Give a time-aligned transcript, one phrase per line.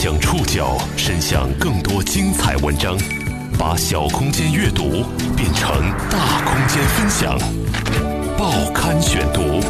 [0.00, 2.96] 将触角伸向更多精彩文章，
[3.58, 5.02] 把小空间阅读
[5.36, 5.68] 变成
[6.08, 7.36] 大空间分享。
[8.38, 9.60] 报刊选读，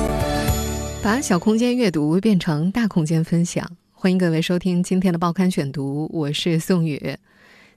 [1.02, 3.66] 把小空间阅读变成大空间分享。
[3.94, 7.16] 欢迎各位收听今天的报刊选读，我是宋宇。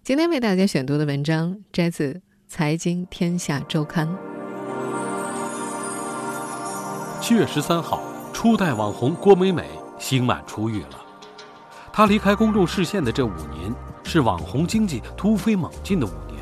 [0.04, 2.13] 今天为大家选读的文章摘自
[2.49, 4.05] 《财经天下周刊》。
[7.21, 9.63] 七月十三号，初代网红郭美美
[9.97, 11.00] 刑满出狱了。
[11.93, 13.73] 她离开公众视线的这五年，
[14.04, 16.39] 是网红经济突飞猛进的五年。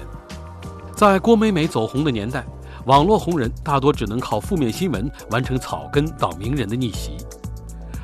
[0.95, 2.45] 在郭美美走红的年代，
[2.85, 7.17] 网络红人大多只能靠负面新闻完成草根到名人的逆袭。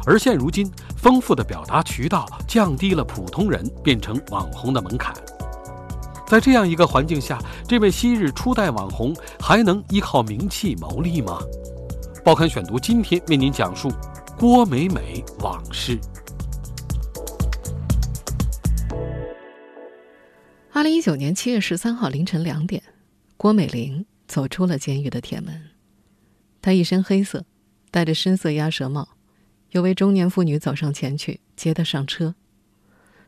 [0.07, 5.13] 而现如今，丰富的表达渠道降低了普通人变成网红的门槛。
[6.27, 11.39] 在这样一个环境下，这位昔日初代网红还能依靠名气谋利吗？
[12.23, 13.91] 报刊选读今天为您讲述
[14.37, 15.99] 郭美美往事。
[20.85, 22.83] 零一九年七月十三号凌晨两点，
[23.37, 25.71] 郭美玲走出了监狱的铁门。
[26.61, 27.43] 她一身黑色，
[27.89, 29.17] 戴着深色鸭舌帽，
[29.71, 32.35] 有位中年妇女走上前去接她上车。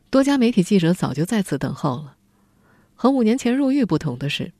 [0.08, 2.14] 多家媒体记者早就在此等候了。
[2.94, 4.52] 和五年前入狱不同的是，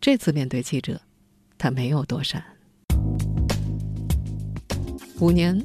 [0.00, 1.00] 这次面对记者，
[1.58, 2.40] 她没有躲闪。
[5.18, 5.60] 五年，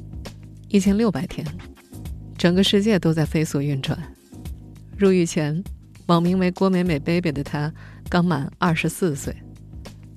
[0.66, 1.46] 一千六百天，
[2.36, 3.96] 整个世界都在飞速运转。
[4.98, 5.62] 入狱前，
[6.10, 7.72] 网名为“郭美美 baby” 的她
[8.08, 9.32] 刚满二十四岁，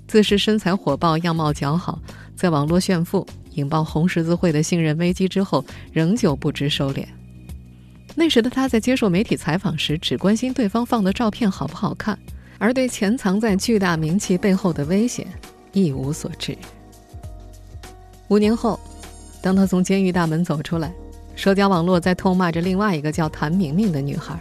[0.08, 2.02] 自恃身材火爆、样貌姣好，
[2.36, 7.06] 在网络炫富，引爆红十字会的信任危机之后，仍旧不知收敛。
[8.16, 12.18] 那时的她在接受媒体采访时，只关心对方放的照片好不好看，
[12.58, 15.28] 而对潜藏在巨大名气背后的危险
[15.74, 16.58] 一无所知。
[18.30, 18.80] 五年后。
[19.44, 20.90] 当他从监狱大门走出来，
[21.36, 24.40] 社交网络在痛骂着另外一个叫谭明明的女孩。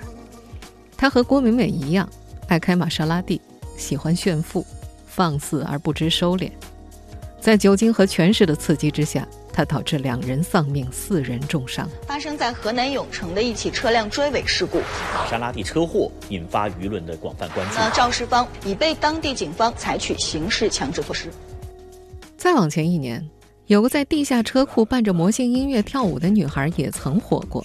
[1.03, 2.09] 她和郭美美一样，
[2.47, 3.41] 爱开玛莎拉蒂，
[3.77, 4.65] 喜欢炫富，
[5.05, 6.49] 放肆而不知收敛。
[7.41, 11.89] 在酒精和权势的刺激之下，他导致两人丧命，四人重伤。
[12.07, 17.75] 发生在河南永城的一起车辆追尾事故，玛莎拉蒂车祸引发舆论的广泛关注。
[17.75, 21.29] 那肇事方已被当地警方采取刑事强制措施。
[22.37, 23.29] 再往前一年。
[23.67, 27.65] 有个在地下车库伴着魔性音乐跳舞的女孩也曾火过，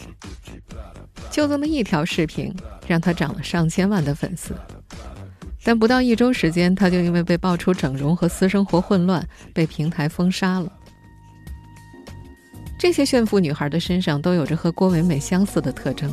[1.38, 2.52] 就这么一条视频，
[2.88, 4.56] 让她涨了上千万的粉丝。
[5.64, 10.74] 但不到一周时间，她就因为被爆出整容和私生活混乱，被平台封杀了。
[12.80, 16.12] 这些炫富女孩的身上都有着和郭美美相似的特征。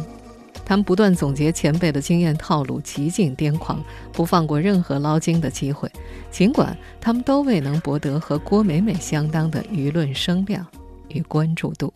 [0.62, 5.90] 她们不断总结前辈的经验套路，极尽癫狂，不放过任何捞金的机会。
[6.30, 10.66] 尽管她们都未能博得和郭美美相当的舆论声量
[11.08, 11.90] 与关注度。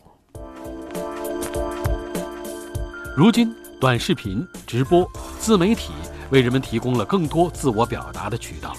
[3.19, 5.05] 如今，短视频、直播、
[5.37, 5.91] 自媒体
[6.29, 8.73] 为人们提供了更多自我表达的渠道，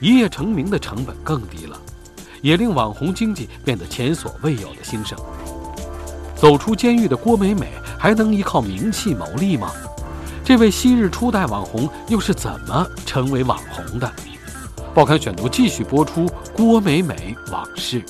[0.00, 1.80] 一夜成名的成本更低了，
[2.40, 5.16] 也令网红经济变得前所未有的兴盛。
[6.34, 7.68] 走出监狱的郭美美。
[7.96, 9.70] 还能依靠名气谋利吗？
[10.44, 14.12] 这位昔日初代网红又是怎么成为网红的？
[14.92, 18.02] 报刊选读继续播出郭美美往事。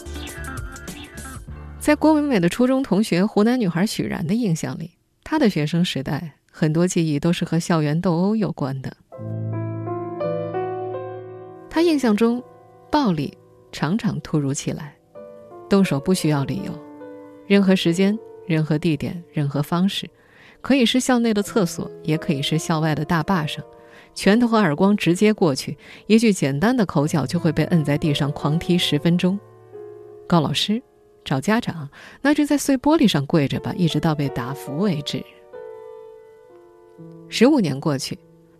[1.79, 4.93] 在郭美美的初中同学湖南女孩许然的印象里，
[5.33, 8.95] 他的学生时代很多记忆都是和校园斗殴有关的。
[11.71, 12.45] 他印象中，
[12.91, 13.33] 暴力
[13.73, 14.95] 常常突如其来，
[15.71, 16.79] 动手不需要理由，
[17.47, 18.19] 任何时间。
[18.45, 20.07] 任何地点、任何方式，
[20.61, 23.65] 可以是校内的厕所，也可以是校外的大坝上，
[24.15, 25.79] 拳头和耳光直接过去，
[26.09, 29.41] 一句简单的口角就会被摁在地上狂踢十分钟。
[30.27, 30.83] 告老师，
[31.25, 31.89] 找家长，
[32.21, 35.25] 那就在碎玻璃上跪着吧，一直到被打服为止。
[37.29, 38.19] 十五年过去，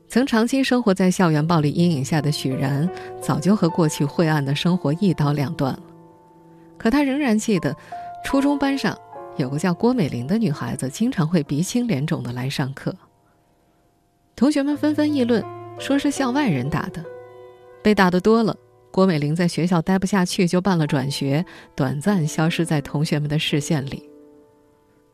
[0.09, 2.89] 曾长期生活在校园暴力阴影下的许然，
[3.21, 5.83] 早就和过去晦暗的生活一刀两断了。
[6.79, 7.77] 可他仍然记得，
[8.25, 8.97] 初中班上。
[9.39, 12.95] 有个叫郭美玲的女孩子，经常会鼻青脸肿的来上课。
[14.37, 15.43] 同学们纷纷议论，
[15.79, 17.03] 说是校外人打的。
[17.83, 18.55] 被打的多了，
[18.93, 21.45] 郭美玲在学校待不下去，就办了转学，
[21.75, 24.09] 短暂消失在同学们的视线里。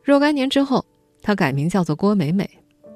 [0.03, 0.85] 若干年之后，
[1.21, 2.47] 她改名叫做郭美美，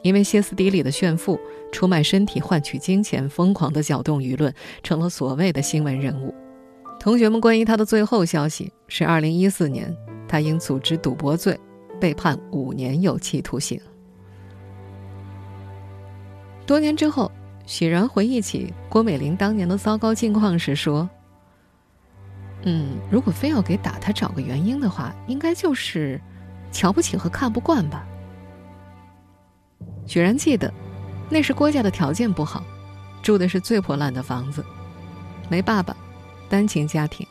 [0.02, 1.40] 因为歇斯底里的炫富、
[1.72, 4.54] 出卖身体换取金钱，疯狂的搅动舆论，
[4.84, 6.36] 成了所谓的新闻人物。
[7.00, 9.96] 同学们关于她的最后消息是：二零一四年。
[10.28, 11.60] 她因组织赌博罪
[12.00, 13.80] 被判五年有期徒刑。
[16.66, 17.32] 多年之后，
[17.66, 21.10] 许然回忆起郭美玲当年的糟糕境况时说
[22.64, 26.20] ：“嗯，如果非要给打他找个原因的话，应该就是
[26.72, 28.06] 瞧不起和看不惯吧。”
[30.06, 30.72] 许然记得，
[31.30, 32.64] 那时郭家的条件不好，
[33.22, 34.64] 住的是最破烂的房子，
[35.50, 35.96] 没爸爸，
[36.50, 37.26] 单亲家庭。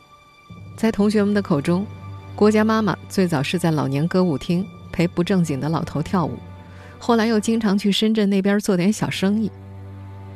[0.76, 1.86] 在同学们的口中，
[2.34, 6.38] 郭家妈妈最早是在老年歌舞厅陪不正经的老头跳舞，
[6.98, 9.52] 后来又经常去深圳那边做点小生意。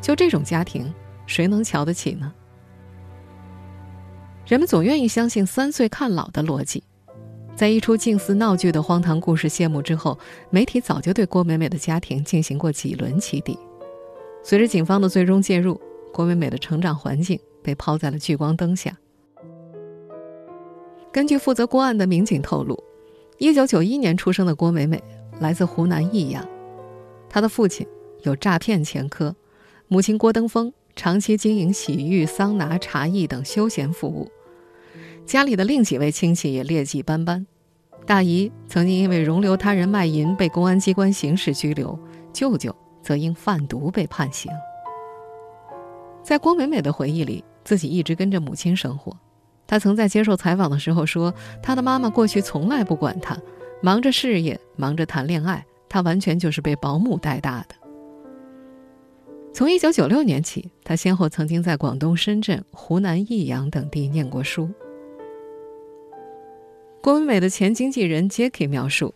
[0.06, 0.94] 就这种家庭，
[1.26, 2.32] 谁能瞧得起呢？
[4.46, 6.84] 人们总愿意相信“三岁看老”的逻辑。
[7.56, 10.16] 在一出近似闹剧的荒唐故事谢幕之后，
[10.48, 13.58] 媒体早就对郭美美的家庭进行过几轮起底。
[14.44, 15.80] 随着警方的最终介入，
[16.12, 18.96] 郭美美的成长环境被抛在了聚光灯下。
[21.10, 22.80] 根据负责郭案的民警透露
[23.40, 25.02] ，1991年出生的郭美美
[25.40, 26.46] 来自湖南益阳，
[27.28, 27.84] 她的父亲
[28.22, 29.34] 有诈骗前科，
[29.88, 34.28] 母亲郭登峰长期经营洗浴、桑拿、茶艺等休闲服务。
[35.24, 37.46] 家里的另几位亲戚也劣迹斑斑，
[38.04, 41.96] 大姨曾经因为容留他人卖淫被公安机关刑事拘留，
[42.32, 44.50] 舅舅则因贩毒被判刑。
[46.20, 49.16] 在郭美美的回忆里，自己一直跟着母亲生活。
[49.68, 53.38] 她曾在接受采访的时候说：“她的妈妈过去从来不管她，
[53.80, 57.76] 忙着事业，忙着谈恋爱，她完全就是被保姆带大的。”
[59.56, 64.68] 从1996年起，他先后曾经在广东深圳、湖南益阳等地念过书。
[67.00, 69.14] 郭美美的前经纪人 Jacky 描述，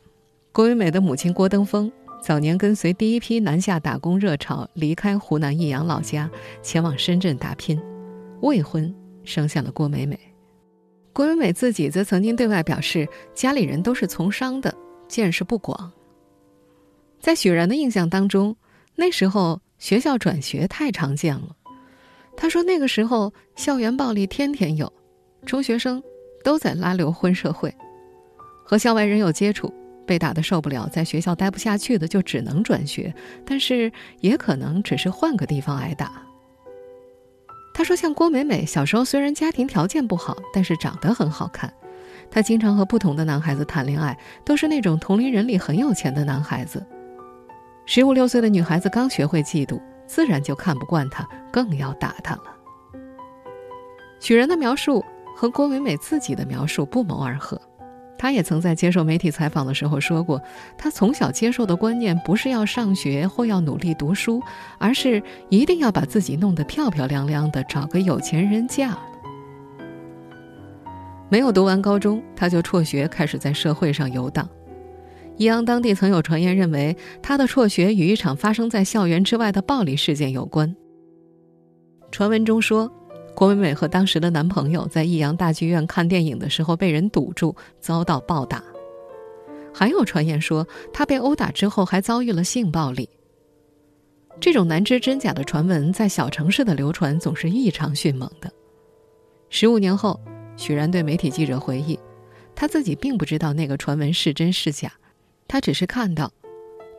[0.50, 1.92] 郭美美的母亲郭登峰
[2.22, 6.30] 早年跟随第一批南下打工热潮离开湖南益阳老家，
[6.62, 7.78] 前往深圳打拼，
[8.40, 8.90] 未婚
[9.24, 10.18] 生下了郭美美。
[11.12, 14.74] 郭美美自己则曾经对外表示，家里人都是从商的，
[15.06, 15.92] 见识不广。
[17.18, 18.56] 在许然的印象当中，
[18.96, 21.56] 那时候学校转学太常见了。
[22.36, 24.92] 他说那个时候校园暴力天天有，
[25.44, 26.00] 中学生。
[26.42, 27.70] 都在拉流混社会，
[28.64, 29.70] 和校外人有接触，
[30.06, 36.10] 被打的受不了，在学校待不下去的就只能转学，但是也可能只是换个地方挨打。
[37.74, 41.70] 他说：“像郭美美小时候虽然家庭条件不好，但是长得很好看。
[42.30, 46.82] 她经常和不同的男孩子谈恋爱，都是那种同龄人里很有钱的男孩子。
[47.92, 52.44] 十五六岁的女孩子刚学会嫉妒，自然就看不惯她，更要打她了。”
[54.22, 55.04] 许人的描述。
[55.34, 57.60] 和郭美美自己的描述不谋而合，
[58.18, 60.40] 她也曾在接受媒体采访的时候说过，
[60.76, 64.40] 她从小接受的观念不是要上学或要努力读书，
[64.78, 68.96] 而是一定要把自己弄得漂漂亮亮的，找个有钱人嫁。
[71.30, 74.46] 没有读完高中，她就辍学，开始在社会上游荡。
[75.40, 80.76] 益阳当地曾有传言认为，她的辍学与一场发生在校园之外的暴力事件有关。
[82.12, 82.92] 传闻中说。
[83.32, 88.62] 郭美美和当时的男朋友在益阳大剧院看电影的时候被人堵住，遭到暴打。
[89.72, 93.08] 还有传言说，她被殴打之后还遭遇了性暴力。
[94.40, 98.52] 这种难知真假的传闻在小城市的流传总是异常迅猛的。
[99.48, 100.20] 十五年后，
[100.56, 101.98] 许然对媒体记者回忆，
[102.54, 104.92] 他自己并不知道那个传闻是真是假，
[105.50, 106.30] 他只是看到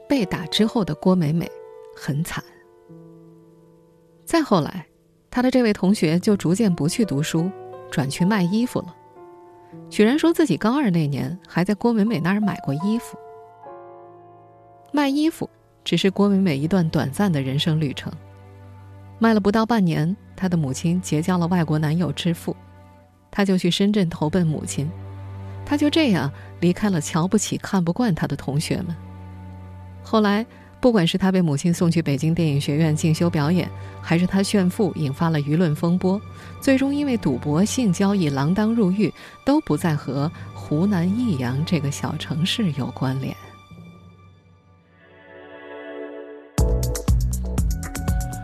[0.10, 1.50] 被打之后的郭美美
[1.96, 2.44] 很惨。
[4.26, 4.86] 再后来。
[5.34, 7.50] 他的这位同学就逐渐不去读书，
[7.90, 8.94] 转去卖衣服了。
[9.90, 13.18] 许然说自己高二那年还在郭美美那儿买过衣服。
[14.92, 15.50] 卖衣服
[15.86, 18.12] 只是郭美美一段短暂的人生旅程。
[19.20, 22.54] 卖了不到半年，她的母亲结交了外国男友之父，
[23.32, 24.92] 她就去深圳投奔母亲。
[25.72, 28.94] 他就这样离开了瞧不起、看不惯他的同学们。
[30.04, 30.46] 后来。
[30.82, 33.70] 不管是他被母亲送去北京电影学院进修表演，
[34.02, 36.20] 还是他炫富引发了舆论风波，
[36.60, 39.14] 最终因为赌博、性交易锒铛入狱，
[39.46, 43.36] 都不再和湖南益阳这个小城市有关联。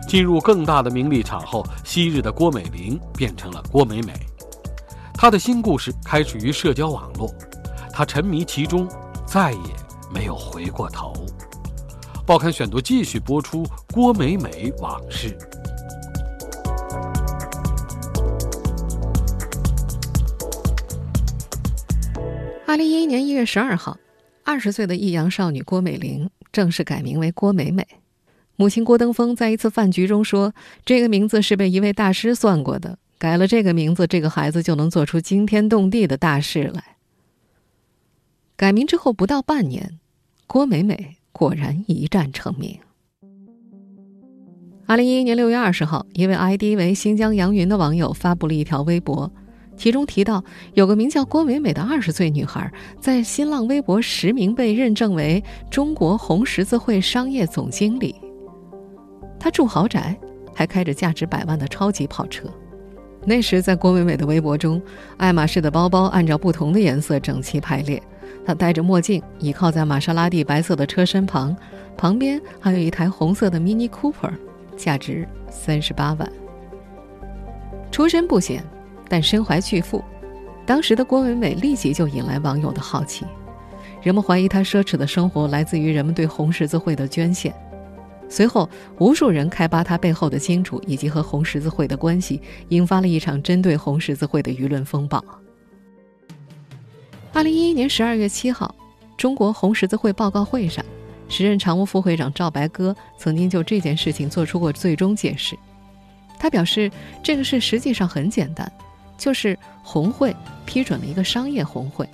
[0.06, 4.12] 进入更大的名利场后，昔日的郭美玲变成了郭美美。
[5.20, 7.34] 她的新故事开始于社交网络，
[7.92, 8.88] 她沉迷其中，
[9.26, 9.58] 再也
[10.14, 11.12] 没有回过头。
[12.24, 15.36] 报刊选读继续播出郭美美往事。
[22.64, 23.96] 二零一一年一月十二号，
[24.44, 27.84] 二十岁的益阳少女郭美玲正式改名为郭美美。
[28.54, 30.54] 母亲郭登峰在一次饭局中说
[30.86, 36.96] ：“这个名字是被一位大师算过的，改了这个名字，这个孩子就能做出惊天动地的大事来。”
[38.56, 39.98] 改名之后不到半年，
[40.46, 41.16] 郭美美。
[41.30, 42.80] 果然一战成名。
[44.86, 49.30] 二零一一年六月二十号，一位 ID 为“新疆杨云”的网友发布了一条微博，
[49.76, 50.42] 其中提到
[50.74, 58.16] 有个名叫郭美美的二十岁女孩，在新浪微博实名被认证为中国红十字会商业总经理。
[59.38, 60.18] 她住豪宅，
[60.52, 62.52] 还开着价值百万的超级跑车。
[63.24, 64.80] 那时，在郭美美的微博中，
[65.16, 68.02] 爱马仕的包包按照不同的颜色整齐排列。
[68.46, 71.54] 她戴着墨镜，倚靠在玛莎拉蒂白色的车身旁，
[71.96, 74.32] 旁边还有一台红色的 Mini Cooper，
[74.76, 76.30] 价值三十八万。
[77.90, 78.64] 出身不显。
[79.10, 80.04] 但身怀巨富，
[80.66, 83.24] 当时的郭美美立即就引来网友的好奇，
[84.02, 87.54] 人们怀疑她奢侈的生活来自于人们对红十字会的捐献。
[88.28, 88.68] 随后，
[88.98, 95.24] 无数人开扒他背后的金主以及和红十字会的关系，引发了一场针对红十字会的舆论风暴。
[97.32, 98.74] 二零一一年十二月七号，
[99.16, 100.84] 中国红十字会报告会上，
[101.28, 105.56] 时任常务副会长赵白鸽曾经就这件事情做出过最终解释。
[106.38, 106.90] 他表示，
[107.22, 108.70] 这个事实际上很简单。
[109.16, 110.32] 就是红会
[110.64, 112.08] 批准了一个商业红会，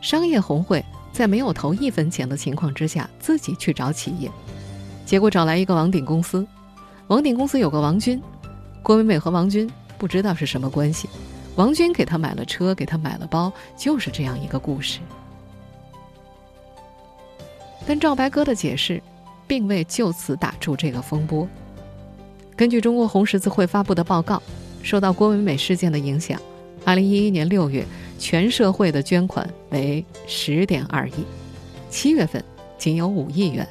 [0.00, 0.82] 商业红会
[1.12, 4.30] 在没有投一分钱的情况之下，自己去找企业，
[5.04, 6.46] 结果找来一个王鼎公司，
[7.08, 8.20] 王鼎公司有个王军，
[8.82, 11.08] 郭美美和王军不知道是什么关系，
[11.56, 15.00] 王军给她买了车，给她买了包，就是这样一个故事。
[17.86, 19.02] 但赵白鸽的解释，
[19.46, 21.48] 并未就此打住这个风波。
[22.56, 24.42] 根据中国红十字会发布的报告。
[24.84, 26.40] 受到郭美美事件的影响，
[26.84, 27.86] 二零一一年六月，
[28.18, 31.24] 全社会的捐款为十点二亿，
[31.88, 32.44] 七月份
[32.78, 33.64] 仅有五亿元，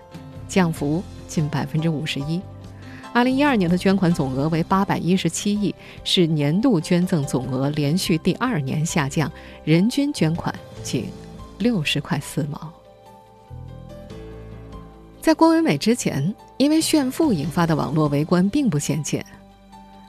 [0.47, 2.41] 降幅近百分之五十一。
[3.13, 5.73] 二零一二年的捐款总额为八百一十七亿，
[6.03, 9.31] 是年度捐赠总额连续第二年下降，
[9.63, 11.05] 人均捐款仅
[11.57, 12.71] 六十块四毛。
[15.21, 19.25] 在郭美美之前，因为炫富引发的网络围观并不鲜见。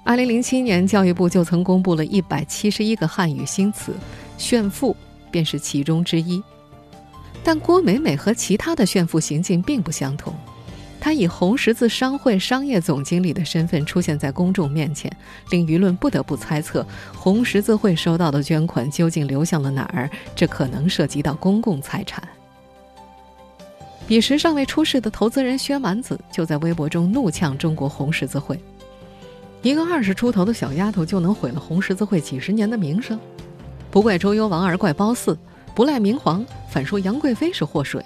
[0.05, 3.95] 二零零七年，教育部就曾公布了一百七十一个汉语新词，
[4.39, 4.97] 炫富
[5.31, 6.43] 便是其中之一。
[7.45, 10.33] 但郭美美和其他的炫富行径并不相同，
[11.05, 15.11] 他以红十字商会商业总经理的身份出现在公众面前，
[15.51, 22.23] 令舆论不得不猜测红十字会收到的捐款究竟流向了哪儿，这可能涉及到公共财产。
[24.07, 28.57] 彼时尚未出世的投资人薛蛮子就在微博中怒呛中国红十字会。
[29.61, 33.19] 一个二十出头的小丫头就能毁了红十字会几十年的名声，
[33.91, 35.37] 不怪周幽王而怪褒姒，
[35.75, 38.01] 不赖明皇反说杨贵妃是祸水。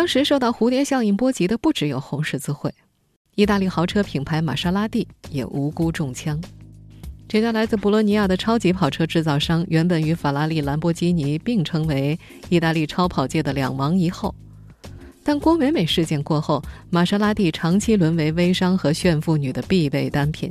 [0.00, 2.72] 当时受到蝴蝶效应波及的不只有红十字会，
[3.34, 6.40] 意大利豪车品牌玛莎拉蒂也无辜中枪。
[7.28, 14.34] 这家来自博洛尼亚的超级跑车制造商，原本与法拉利、兰博基尼并称为意大利超跑界的两王一后。
[15.22, 20.50] 但郭美美事件过后，玛莎拉蒂长期沦为微商和炫富女的必备单品。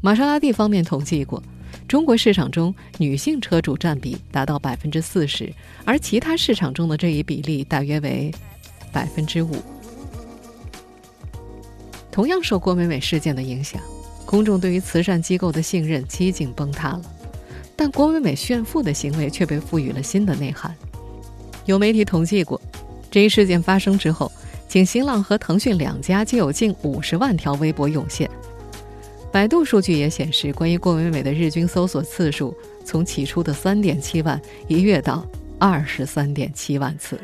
[0.00, 1.40] 玛莎拉蒂方面统计过，
[1.88, 5.52] 中国市场中女性车主占比达到百分之四十，
[5.84, 8.32] 而其他市场中的这一比例大约为
[8.92, 9.56] 百分之五。
[12.12, 13.80] 同样受郭美美事件的影响，
[14.26, 17.02] 公众对于慈善机构的信任几近崩塌了。
[17.76, 20.74] 但郭美美炫富的行为却被赋予了新的内涵。
[21.66, 22.60] 有媒体统计过。
[23.10, 24.30] 这一事件发生之后，
[24.68, 28.30] 仅新浪和腾讯两家就有近五十万条微博涌现。
[29.32, 32.52] 百度数据也显示，关于郭美美的日均搜索次数
[32.84, 35.24] 从起初的三点七万一跃到
[35.56, 37.18] 二十三点七万次。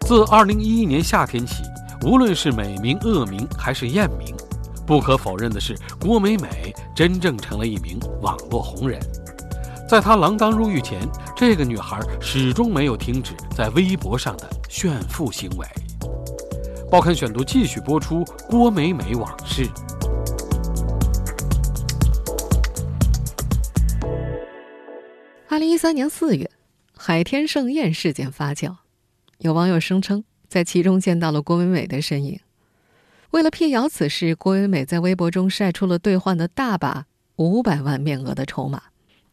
[0.00, 1.62] 自二零一一年夏天起，
[2.04, 4.34] 无论是美名、恶名还是艳名，
[4.86, 9.00] 不可否认的是，郭美美真正成了一名网络红人。
[9.88, 11.00] 在她锒铛入狱前，
[11.34, 15.66] 这个女孩始终没有停止在微博上的炫富行为。
[16.90, 19.66] 报刊选读继续播出郭美美往事。
[25.58, 26.48] 二零一三年四月，
[26.96, 28.76] 海天盛宴事件发酵，
[29.38, 32.38] 有网友声称在其中见到了郭美美的身影。
[33.30, 38.82] 为了辟谣此事，郭美美在微博中晒出了兑换的大把五百万面额的筹码。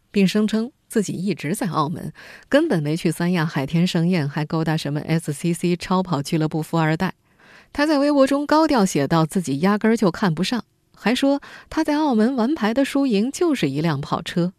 [0.10, 2.12] 并声称自己一直在澳门，
[2.50, 7.13] 根本没去三亚海天盛宴，还勾搭什么 SCC 超跑俱乐部富二代。
[7.72, 10.65] 他在微博中高调写道：“自己压根儿就看不上，
[10.96, 11.39] 还说
[11.70, 14.53] 他在澳门玩牌的输赢就是一辆跑车。”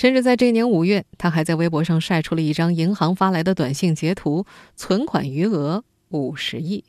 [0.00, 6.82] 甚至在这年五月，他还在微博上晒出了一张银行发来的短信截图，存款余额五十亿。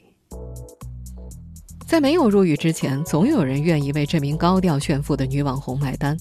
[1.85, 6.15] 在没有入狱之前，总有人愿意为这名高调炫富的女网红买单。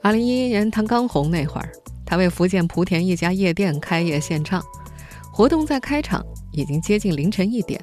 [0.00, 1.70] 二零一一年，她刚红那会儿，
[2.06, 4.64] 她为福建莆田一家夜店开业献唱，
[5.30, 7.78] 活动在开场已经接近凌晨一点，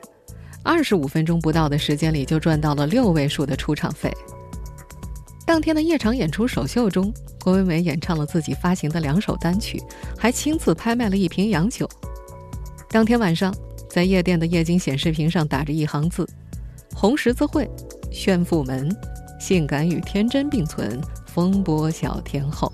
[0.63, 4.11] 二十五分钟不到的时间里就赚到了六位数的出场费。
[5.45, 9.81] 当天的夜场演出首秀中，郭美美演唱了自己发行的两首单曲，
[10.17, 11.87] 还亲自拍卖了一瓶洋酒。
[12.89, 13.53] 当天晚上，
[13.89, 16.27] 在夜店的液晶显示屏上打着一行字
[16.95, 17.69] ：“红十字会，
[18.09, 18.89] 炫富门，
[19.39, 22.71] 性感与天真并存，风波小天后。”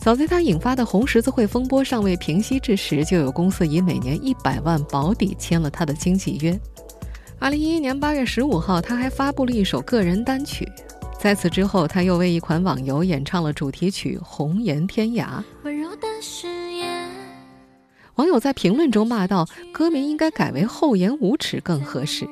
[0.00, 6.60] 早在他引发的红十字会风波尚未平息之时，就有公司以每年一百万保底签了他的经纪约。
[7.42, 10.64] 二零一一年八月十五号，他还发布了一首个人单曲。
[11.18, 15.26] 在此之后，他又为一款网游演唱了主题曲《红颜天涯》。
[18.14, 19.44] 网友在评论中骂道
[19.74, 22.24] ：“歌名应该改为‘厚颜无耻’更合适。”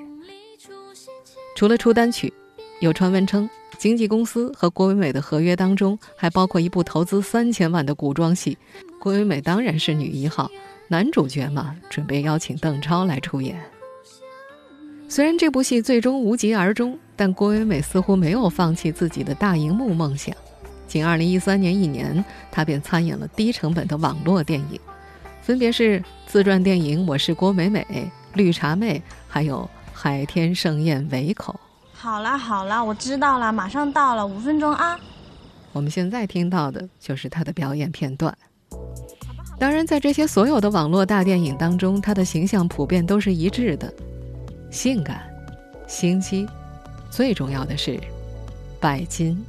[1.57, 2.33] 除了出单曲，
[2.79, 3.51] 有传闻称。
[3.79, 8.57] 经纪公司和郭美美的合约当中还包括一部投资三千万的古装戏，
[9.01, 10.49] 郭美美当然是女一号，
[10.87, 13.61] 男主角嘛，准备邀请邓超来出演。
[15.11, 20.33] 虽然这部戏最终无疾而终，但郭美美似乎没有放弃自己的大荧幕梦想。
[20.87, 24.79] 仅2013年一年，她便参演了低成本的网络电影，
[25.43, 27.85] 分别是自传电影《我是郭美美》
[28.35, 31.53] 《绿茶妹》，还有《海天盛宴围口》。
[31.93, 34.97] 好啦好啦，我知道了，马上到了，五分钟啊。
[35.73, 38.33] 我们现在听到的就是她的表演片段。
[39.59, 43.93] 当然，在这些所有的网络大电影当中，她的形象普遍都是一致的：
[44.71, 45.23] 性感、
[45.89, 46.47] 心机，
[47.11, 47.99] 最重要的是
[48.79, 49.45] 拜金。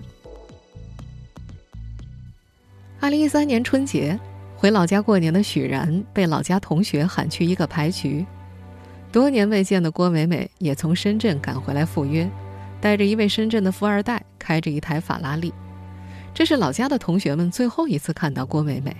[3.00, 4.20] 二零一三年春节
[4.58, 8.26] 回老家过年的许然，被老家同学喊去一个牌局。
[9.12, 12.28] 多年未见的郭美美也从深圳赶回来赴约，
[12.80, 15.54] 带着一位深圳的富二代，开着一台法拉利。
[16.34, 18.96] 这是老家的同学们最后一次看到郭美美。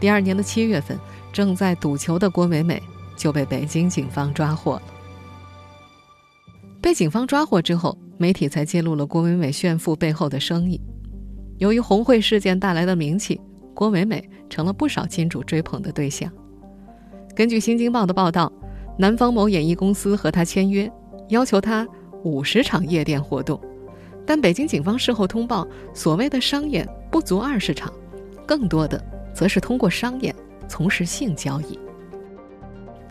[0.00, 0.98] 第二年的七月份，
[1.30, 2.82] 正在赌球的郭美美
[3.16, 4.82] 就被北京警方抓获了。
[6.86, 10.80] 被警方抓获之后，媒体才揭露了郭美美炫富背后的生意。
[11.58, 13.40] 由于红会事件带来的名气，
[13.74, 16.30] 郭美美成了不少金主追捧的对象。
[17.34, 18.52] 根据《新京报》的报道。
[18.96, 20.88] 南方某演艺公司和他签约，
[21.28, 21.84] 要求他
[22.22, 23.60] 五十场夜店活动，
[24.24, 27.92] 但北京警方事后通报，所谓的商演不足二十场，
[28.46, 30.32] 更多的则是通过商演
[30.68, 31.76] 从事性交易。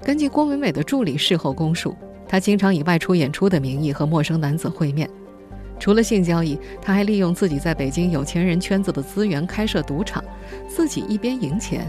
[0.01, 1.93] 根据郭美美的助理事后供述，
[2.27, 5.09] 她经常以外出演出的名义和陌生男子会面，
[5.79, 10.23] 除了性交易，他还利用自己在北京有钱人圈子的资源开设赌场，
[10.67, 11.85] 自己一边赢钱，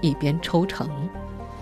[0.00, 0.88] 一边抽成。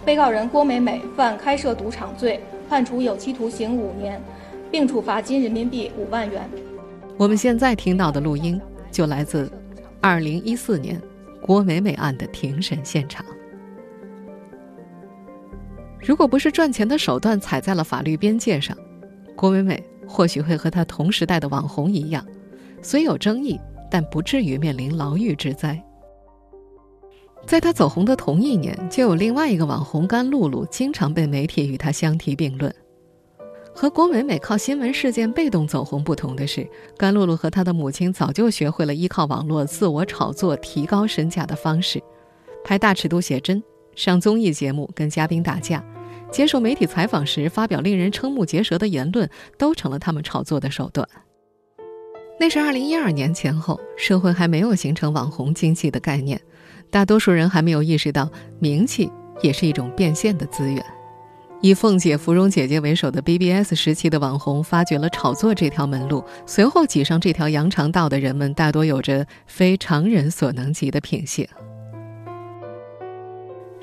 [0.05, 4.21] 被告人郭美美犯开设赌场罪，判处有期徒刑五年，
[4.71, 6.49] 并处罚金人民币五万元。
[7.17, 8.61] 我们现在听到的录音
[8.91, 9.51] 就来自
[10.03, 11.01] 2014年
[11.41, 13.25] 郭美美案的庭审现场。
[16.07, 18.79] 如果不是赚钱的手段踩在了法律边界上，
[19.35, 22.25] 郭美美或许会和她同时代的网红一样，
[22.81, 23.59] 虽有争议，
[23.90, 25.83] 但不至于面临牢狱之灾。
[27.45, 32.73] 在她走红的同一年，就有另外一个网红甘露露，经常被媒体与她相提并论。
[33.75, 36.64] 和郭美美靠新闻事件被动走红不同的是，
[36.97, 42.01] 甘露露和她的母亲早就学会了依靠网络自我炒作、提高身价的方式，
[42.64, 43.61] 拍大尺度写真、
[43.96, 45.82] 上综艺节目、跟嘉宾打架、
[46.30, 49.28] 接受媒体采访时发表令人瞠目结舌的言论，
[49.59, 51.09] 都成了他们炒作的手段。
[52.38, 56.38] 那是二零一二年前后，社会还没有形成网红经济的概念。
[56.90, 58.30] 大多数人还没有意识到，
[58.61, 60.85] 名气也是一种变现的资源。
[61.62, 66.22] 以凤姐、芙蓉姐姐为首的 BBS 时期的网红，发掘了炒作这条门路。
[66.44, 71.48] 随后挤上这条羊肠道的人们，大多有着非常人所能及的品性。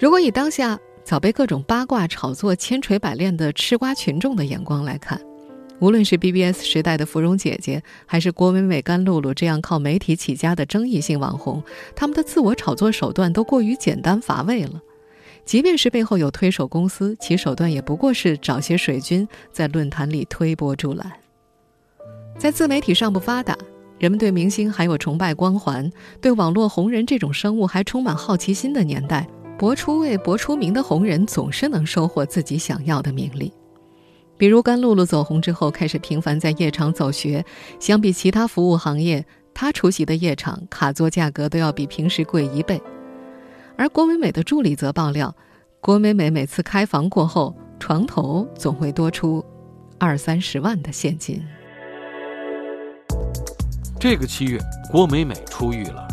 [0.03, 5.17] 如果以当下早被各种八卦炒作千锤百炼的吃瓜群众的眼光来看，
[5.79, 11.63] 无论是 BBS 时代的芙蓉姐姐，还是郭美美、甘露露这样靠媒体起家的争议性网红，
[11.95, 14.81] 他们的自我炒作手段都过于简单乏味了。
[15.45, 21.09] 即便是背后有推手公司，其手段也不过是找些水军在论坛里推波助澜。
[22.37, 23.57] 在自媒体尚不发达，
[23.99, 25.89] 人们对明星还有崇拜光环，
[26.19, 29.25] 对网络红人这种生物还充满好奇心的年代，
[29.57, 33.53] 博出位、博出名的红人总是能收获自己想要的名利。
[34.35, 37.45] 比如甘露露走红之后，开始频繁在夜场走穴。
[37.79, 42.81] 相比其他服务行业，她出席的夜场卡座价格都要比平时贵一倍。
[43.77, 45.33] 而郭美美的助理则爆料，
[45.79, 49.45] 郭美美每次开房过后，床头总会多出
[49.99, 51.41] 二三十万的现金。
[53.99, 54.59] 这个七月，
[54.91, 56.05] 郭美美出狱了。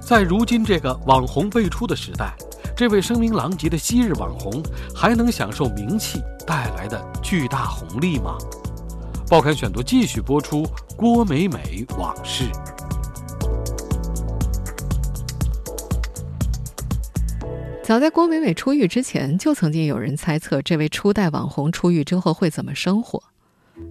[0.00, 2.34] 在如今这个网红辈出的时代。
[2.78, 4.62] 这位声名狼藉的昔日网红
[4.94, 8.38] 还能享受名气带来的巨大红利吗？
[9.28, 10.64] 报刊选读继续播出
[10.96, 12.44] 郭美美往事。
[17.82, 23.20] 早在郭美美出狱之前，就曾经有人猜测这位初代网红出狱之后会怎么生活。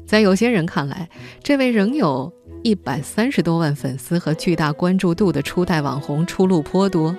[0.06, 1.10] 在有些人看来，
[1.44, 2.32] 这位仍有
[2.64, 7.14] 一百三十多万粉丝和巨大关注度的初代网红出路颇多，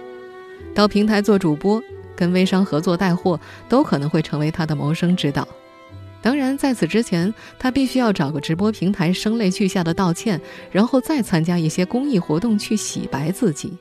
[0.79, 1.83] 到平台做主播、
[2.15, 5.49] 跟微商合作带货，都可能会成为他的谋生之道。
[6.23, 13.77] 当然，在此之前，他必须要找个直播平台声泪俱下的道歉，然后再参加一些公益活动去洗白自己。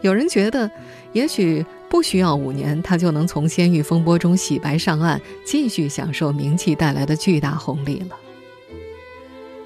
[0.00, 0.68] 有人觉得，
[1.12, 8.16] 也许不需要五年，他就能从监狱风波中洗白上岸，继续享受名气带来的巨大红利了。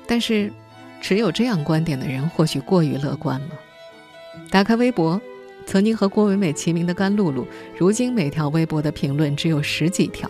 [0.07, 0.53] 但是，
[1.01, 3.49] 持有这样观点的人或许过于乐观了。
[4.51, 5.19] 打开微博，
[5.67, 10.29] 曾经和郭美美齐名的甘露露，如今每条微博的评论只有十几条；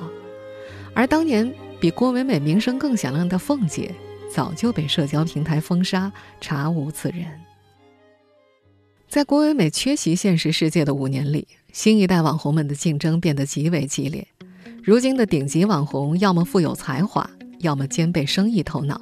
[0.94, 3.94] 而当年比郭美美名声更响亮的凤姐，
[4.32, 7.26] 早就被社交平台封杀，查无此人。
[9.08, 14.26] 在郭美美缺席现实世界的五年里，新一代网红们的竞争变得极为激烈。
[14.82, 17.28] 如今的顶级网红，要么富有才华，
[17.60, 19.00] 要么兼备生意头脑。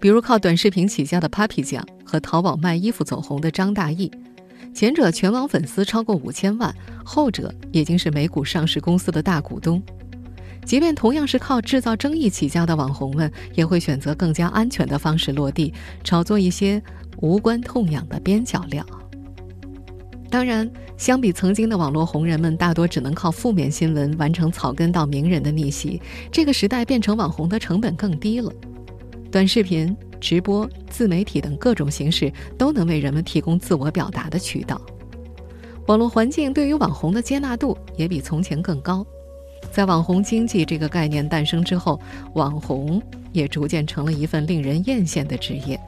[0.00, 4.10] 比如靠短视频起家的 Papi 酱和淘宝卖衣服走红的张大奕，
[4.74, 9.82] 前者全网粉丝超过五千万，后者已经是美股上市公司的大股东。
[10.64, 15.72] 即便同样是靠制造争议起家的网红们，也会选择更加安全的方式落地，
[16.04, 16.82] 炒作一些
[17.20, 18.84] 无关痛痒的边角料。
[20.30, 28.52] 当然，相比曾经的网络红人们，大多只能靠负面新闻完成草根到名人的逆袭，这个时代变成网红的成本更低了。
[29.32, 34.80] 短视频、直播、自媒体等各种形式都能为人们提供自我表达的渠道。
[35.86, 39.06] 网络环境对于网红的接纳度也比从前更高。
[39.72, 42.00] 在网红经济这个概念诞生之后，
[42.34, 43.02] 网红
[43.32, 45.78] 也逐渐成了一份令人艳羡的职业。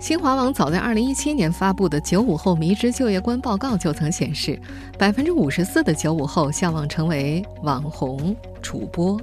[0.00, 4.60] 新华网早在2017年发布的“九五后迷之就业观”报告就曾显示，
[4.98, 9.18] 百分之五十四的九五后向往成为网红主播。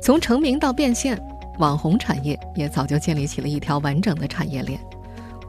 [0.00, 1.20] 从成名到变现，
[1.58, 4.80] 网红产业也早就建立起了一条完整的产业链。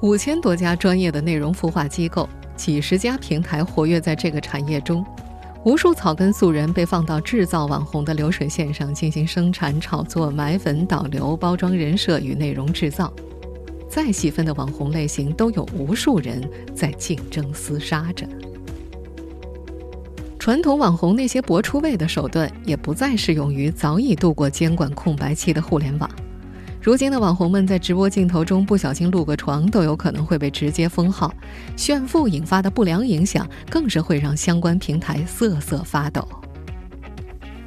[0.01, 5.05] 五千多家专业的内容孵化机构，几十家平台活跃在这个产业中，
[5.63, 13.11] 无数草根素人被放到制造网红的流水线上进行生产、炒作、买粉、导流、包装人设与内容制造。
[13.89, 16.41] 再细分的网红类型，都有无数人
[16.75, 18.27] 在竞争厮杀着。
[20.43, 26.09] 传统网红那些博出位的手段，也不再适用于早已度过监管空白期的互联网。
[26.81, 31.33] 如今的网红们在直播镜头中不小心露个床，都有可能会被直接封号。
[31.77, 36.27] 炫富引发的不良影响，更是会让相关平台瑟瑟发抖。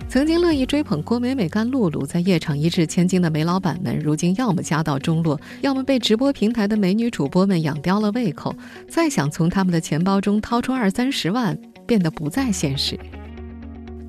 [0.07, 8.55] 曾经乐意追捧郭美美、甘露露在夜场一掷千金的煤老板们，如今要么家道中落，要么被直播平台的美女主播们养刁了胃口，
[8.87, 12.99] 再想从他们的钱包中掏出二三十万，变得不再现实。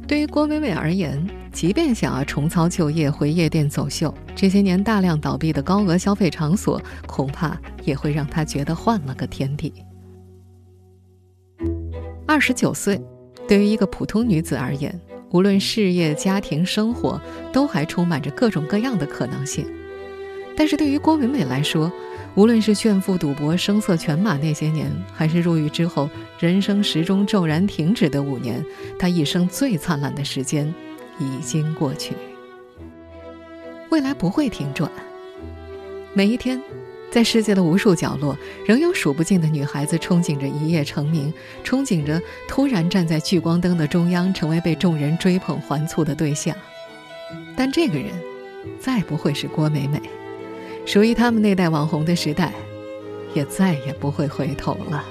[0.08, 9.74] 对于郭美美而言，即便想要重操旧业回夜店走秀，这些年大量倒闭的高额消费场所，恐怕也会让她觉得换了个天地。
[12.26, 13.02] 二十九岁，
[13.48, 14.98] 对于一个普通女子而言，
[15.32, 19.66] 无论事业、家庭、生活，都还充满着各种各样的可能性。
[20.56, 21.92] 但是对于郭美美来说，
[22.38, 28.64] 无论是炫富、赌博、声色犬马那些年，还是入狱之后人生时钟骤然停止的五年，
[29.00, 30.72] 她一生最灿烂的时间
[31.18, 32.14] 已经过去。
[33.90, 34.90] 未来不会停转，
[36.14, 36.62] 每一天。
[37.10, 46.56] 在世界的无数角落，仍有数不尽的女孩子憧憬着一夜成名，憧憬着突然站在聚光灯的中央，成为被众人追捧环簇的对象。
[47.56, 48.12] 但这个人，
[48.78, 50.02] 再不会是郭美美，
[50.88, 52.54] 属于他们那代网红的时代，
[53.34, 55.04] 也再也不会回头了。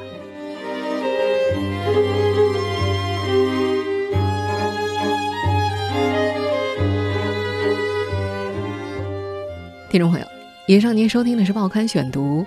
[9.90, 10.26] 听众朋友。
[10.66, 12.40] 以上您收听的是《报刊选读》，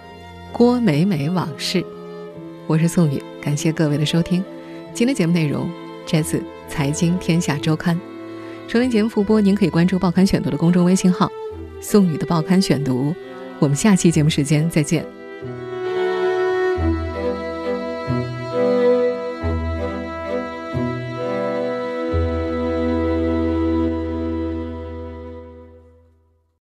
[0.51, 1.85] 郭美美往事，
[2.65, 4.43] 我是宋宇，感谢各位的收听。
[4.91, 5.69] 今天节目内容
[6.03, 6.37] 摘自
[6.67, 7.95] 《财经天下周刊》，
[8.67, 11.31] 收听节目复播，您可以关注《报刊选读》的公众微信号
[11.81, 13.13] “宋宇的报刊选读”。
[13.59, 15.18] 我们下期节目时间再见。